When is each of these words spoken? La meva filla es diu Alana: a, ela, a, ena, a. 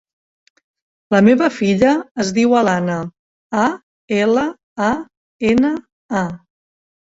La 1.15 1.19
meva 1.27 1.49
filla 1.57 1.91
es 2.23 2.31
diu 2.39 2.57
Alana: 2.63 2.97
a, 3.67 3.67
ela, 4.23 4.49
a, 4.89 4.91
ena, 5.55 5.75
a. 6.27 6.27